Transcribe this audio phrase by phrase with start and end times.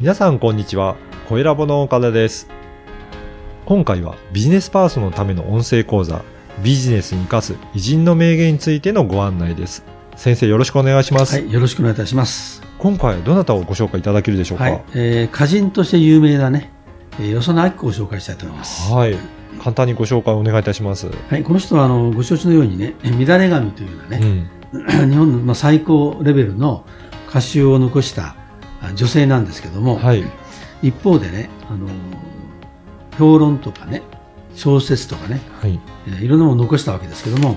[0.00, 0.96] 皆さんこんにちは。
[1.28, 2.48] 声ラボの岡田です。
[3.66, 6.24] 今回はビジネスパーソンのための音声講座、
[6.62, 9.84] ビジネスに生かす偉人の名言についてのご案内です。
[10.16, 11.34] 先生よろしくお願いします。
[11.38, 12.62] はい、よろしくお願いいたします。
[12.78, 14.64] 今回はどなたをご紹介いただけるでしょうか？
[14.64, 16.72] はい、えー歌人として有名なね、
[17.18, 18.90] えー、よその明子を紹介したいと思います。
[18.92, 19.16] はい。
[19.62, 21.10] 簡単にご紹介お願いいたします。
[21.28, 24.50] はい、この人はあのご承知のようにね、えー乱れ髪というようなうね、ん。
[25.10, 26.86] 日本のまあ最高レベルの
[27.28, 28.39] 歌集を残したあ
[28.94, 30.24] 女性なんですけども、はい。
[30.82, 31.88] 一方でね、あの
[33.18, 34.02] 評論とかね、
[34.54, 35.78] 小説とかね、はい。
[36.06, 37.56] えーいろんなものを残したわけですけども、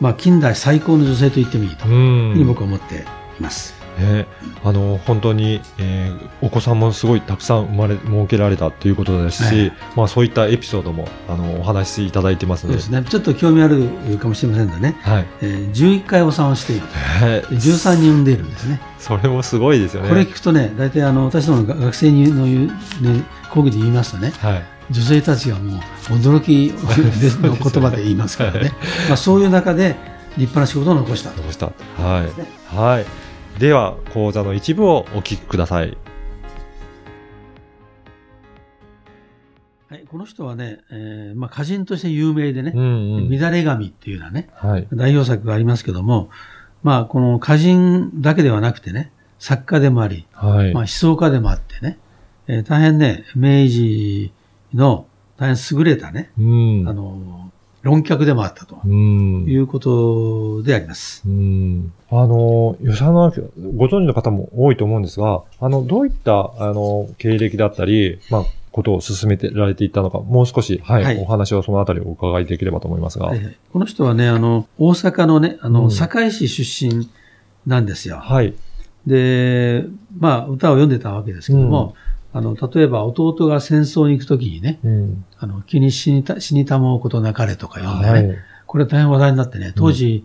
[0.00, 2.46] まあ、近代最高の女性と言ってもいいとういうふうにん。
[2.46, 3.04] 僕は思って
[3.38, 3.74] います。
[3.98, 4.26] ね、
[4.64, 12.80] あの、本当に、えーお子さんもすごいたくさん生まれ、設けられたということですし、はいまあそういったエピソードも、あの、お話しいただいてますので。
[12.80, 13.08] そうですね。
[13.08, 15.26] ちょっと興味あるかもしれませんがね、はい。
[15.40, 16.86] えー11回お産をしている。
[17.22, 18.80] えで13人産んでいるんですね。
[18.98, 20.08] それもすごいですよね。
[20.08, 24.64] これ聞くとね、大体あの私どもの学生にの言う、ね、講義で言いますとね、はい。
[24.90, 25.80] 女性たちがもう
[26.14, 26.72] 驚き
[27.40, 28.72] の言葉で言いますからね。
[29.08, 29.96] まあそういう中で
[30.36, 31.42] 立派な仕事を残したと。
[31.42, 32.76] たはい。
[32.76, 33.06] はい。
[33.58, 35.96] では、講座の一部をお聞きください。
[39.88, 43.38] はい、この人はね、えーまあ歌人として有名でねう、んうん。
[43.38, 44.88] 乱れ髪っていうようなね、はい。
[44.92, 46.30] 代表作がありますけども、
[46.82, 50.74] まあこの歌人だけではなくてね、作家でもあり、はい。
[50.74, 51.98] まあ、思想家でもあってね、
[52.48, 54.32] えー大変ね、明治
[54.74, 56.88] の大変優れたね、うん。
[56.88, 57.52] あの、
[57.84, 59.44] 論客でもあったとうん。
[59.46, 61.22] いうことであります。
[61.26, 61.92] うん。
[62.10, 63.42] あの、吉野明夫
[63.76, 73.26] ご存知の方も多いと思うんですが、あの、どういった、あの、経歴だったり、まあ、ことを進めてられていったのか、もう少し、はい、はいお話をそのあたりお伺いできればと思いますが。
[73.26, 77.10] はいはいこの人はね、あの、大阪のね、あの、うん堺市出身
[77.66, 78.16] なんですよ。
[78.16, 78.54] はい。
[79.06, 79.84] で、
[80.18, 81.94] まあ、歌を読んでたわけですけども、
[82.36, 85.24] あの、例えば弟が戦争に行くときにね、うん。
[85.38, 88.38] あの、気に死にた、死にたもうことなかれとか読んでね、はい。
[88.66, 90.24] これ大変話題になってね、当時、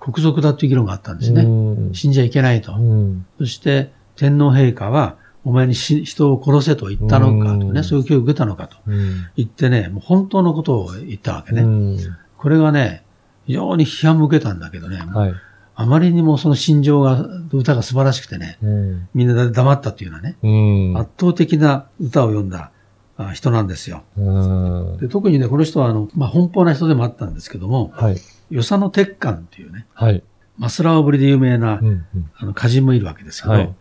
[0.00, 1.42] 国賊だという議論があったんですね。
[1.42, 2.74] うん死んじゃいけないと。
[2.74, 3.26] うん。
[3.38, 9.28] そして天皇陛下は、お前に死人を殺せと言ったのかとね、うんそういう教育を受けたのかとうん。
[9.36, 11.60] 言ってね、もう本当のことを言ったわけね。
[11.60, 11.98] うん
[12.38, 13.04] これがね、
[13.46, 15.34] 非常に批判を受けたんだけどね、はい。
[15.80, 19.08] あまりにもその心情が、歌が素晴らしくてね、うん。
[19.14, 20.48] みんな黙ったっていうようなね、う
[20.92, 20.98] ん。
[20.98, 22.70] 圧倒的な歌を読んだ
[23.16, 24.02] あ人なんですよ。
[24.18, 24.98] うん。
[24.98, 28.16] で特にね、この人はあの、まあ、奔放な人でもあったんですけども、はい。
[28.50, 30.22] 与謝野鉄幹っていうね、はい。
[30.58, 31.86] マスラオぶりで有名な、うん。
[31.86, 33.74] うんあの、歌人もいるわけですけど、はい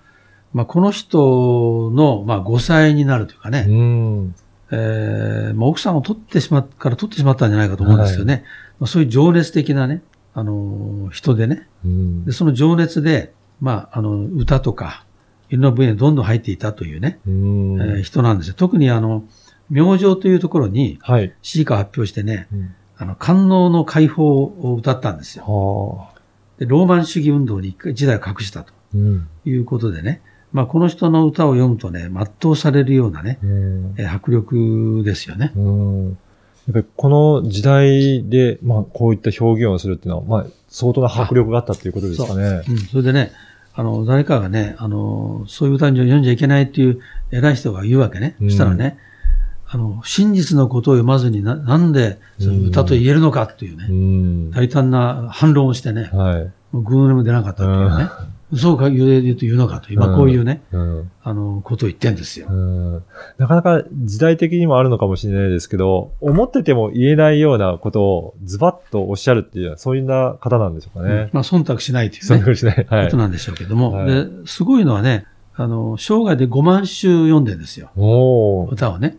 [0.53, 4.35] まあ、この人の、まあ、5歳になるというかね、うん。
[4.71, 8.45] えーまあ、奥さんを取ってしまっから取ってしまったんじゃないかと思うんですよね。
[8.79, 10.01] まあ、そういう情熱的なね、
[10.39, 11.67] あのー人でね。
[11.85, 15.05] うんで、その情熱で、まあ、あの、歌とか、
[15.49, 18.53] いろんな分野にどんどん入っていたというね、うんえー人なんですよ。
[18.55, 19.23] 特にあの、
[19.69, 21.33] 明星というところにはい。
[21.41, 25.45] 詩歌を発表してね、うんあの、官能の解放を歌ったんですよ。
[25.45, 26.19] はあ。
[26.57, 29.27] で、ローマン主義運動に時代を隠したとうん。
[29.45, 30.21] いうことでね、
[30.51, 32.09] まあ、この人の歌を読むとね、
[32.41, 33.93] 全うされるようなね、うん。
[33.97, 35.53] えー迫力ですよね。
[36.69, 36.75] うん。
[36.75, 42.63] やっぱりこの時代で、まあ、こういった表現をするっていうのは、まあ、相当な迫力があったっていうことですかね。
[42.69, 43.31] うん、それでね、
[43.73, 46.99] あの、誰かがね、あの、そういう歌に読んじゃいけないっていう
[47.31, 48.35] 偉い人が言うわけね。
[48.41, 48.97] うんそしたらね、
[49.71, 54.51] あの、真実のことを読まずにな、なんで歌と言えるのかっていうね、うん。
[54.51, 56.51] 大胆な反論をしてね、はい。
[56.71, 58.09] もうグーでも出なかったっていうね、
[58.51, 61.11] 嘘を言う言うと言うのかと、今こういうね、うん。
[61.23, 62.47] あの、ことを言ってんですよ。
[62.49, 63.03] うん。
[63.37, 71.29] なかなか時代的にもあるのかもしれないですけど、思ってても言えないようなことをズバッとおっしゃるっていう、そういうな方なんでしょうかね。
[71.31, 72.87] まあ、忖度しないというねそういう、ことしない。
[72.89, 73.17] はいこと。
[73.17, 76.87] なんでしょうけども、はいで、すごいのはね、あの、生涯で5万首
[77.25, 77.91] 読んでるんですよ。
[78.71, 79.17] 歌をね。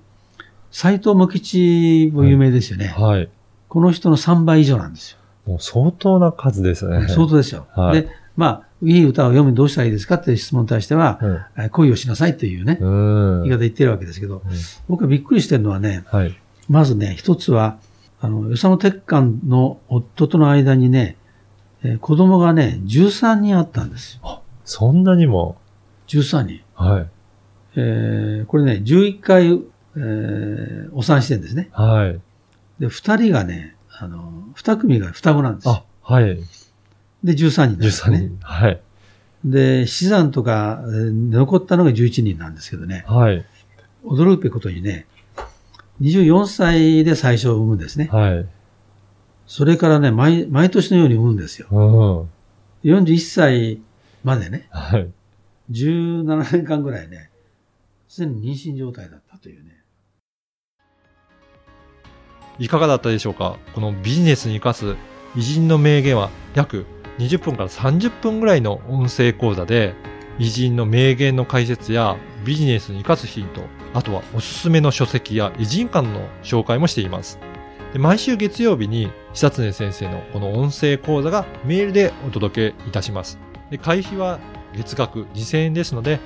[0.73, 2.95] 斎藤茂吉も有名ですよね。
[2.97, 3.29] はい。
[3.69, 5.19] この人の3倍以上なんですよ。
[5.47, 7.09] もう相当な数ですね。
[7.09, 7.67] 相当ですよ。
[7.75, 11.19] はいで、まあ、いい歌を読むにどうしたらいいですかっていう質問に対しては、
[11.57, 13.43] えー恋をしなさいというね、うん。
[13.43, 14.43] 言い方言ってるわけですけど、
[14.89, 16.35] 僕がびっくりしてるのはね、はい。
[16.69, 17.79] まずね、一つは、
[18.21, 21.17] あの、与謝野鉄幹の夫との間にね、
[21.83, 24.43] えー子供がね、13人あったんですよ。
[24.65, 25.57] そんなにも。
[26.09, 26.61] 13人。
[26.75, 27.07] はい。
[27.77, 29.47] えーこれね、11回、
[29.97, 31.69] えーお産してるんですね。
[31.73, 32.21] はい。
[32.81, 35.85] で、2人がね、あの、2組が双子なんですよ。
[36.03, 36.39] あ、はい。
[37.25, 38.19] で、13人なんです13ね。
[38.19, 38.39] 人。
[38.41, 38.81] はい。
[39.45, 43.45] で、死産とか、えー残ったのが11人なんですけどね、はい。
[44.05, 45.07] 驚くべきことにね、
[46.01, 48.09] 24歳で最初を産むんですね。
[48.11, 48.47] はい。
[49.47, 51.69] それからね、毎、毎年のように産むんですよ。
[51.71, 52.91] うん。
[52.91, 53.81] 41歳
[54.25, 55.11] までね、はい。
[55.71, 57.31] 17年間ぐらいね、
[58.09, 59.71] すでに妊娠状態だったというね。
[62.59, 63.57] いかがだったでしょうか？
[63.75, 64.97] このビジネスに活かす
[65.35, 66.85] 偉人の名言は約
[67.21, 69.95] 20分から30分ぐらいの音声講座で
[70.39, 73.63] 偉人の名言の解説やビジネスに活かすヒント、
[73.93, 77.39] あとはおすすめの書籍や偉人館の紹介もしています。
[77.93, 83.39] で毎週月曜日に久常先生のこの音声講座がメールでお届けいたします。
[83.69, 84.39] で会費は
[84.75, 86.21] 月額2000円ですので、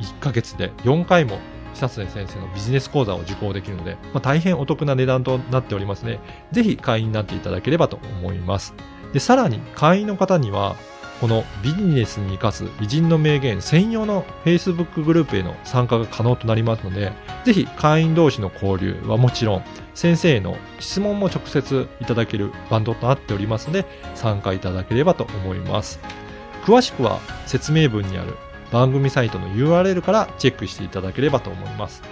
[0.00, 1.38] 1ヶ月で4回も
[1.74, 6.20] 久常先生のビジネス講座を受講できるので、まあ、大変お得な値段となっておりますね。
[6.52, 8.74] ぜひ会員になっていただければと思います。
[9.12, 10.76] で、さらに会員の方には、
[11.20, 17.12] このビジネスに生かす偉人の名言専用の Facebook グループへの参加が可能となりますので、
[17.44, 26.00] ぜひ会員同士の交流はもちろん、先生への質問も直接いただけるバンドとなっておりますので、参加いただければと思います。
[26.64, 28.36] 詳しくは説明文にある
[28.74, 32.02] 番組サイトの URL からチェックしていただければと思います。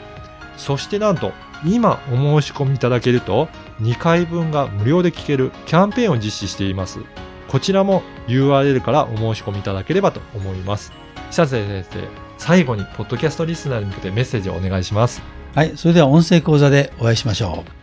[0.57, 1.33] そしてなんと、
[1.67, 3.49] 今お申し込みいただけると、
[3.81, 7.01] 2回分が無料で聞けるキャンペーンを実施しています。
[7.49, 10.93] こちらも URL からお申し込みいただければと思います。
[11.31, 15.21] 久瀬先生、最後にポッドキャストリスナーに向けてメッセージをお願いします。
[15.57, 15.73] はい。
[15.75, 17.82] それでは音声講座でお会いしましょう。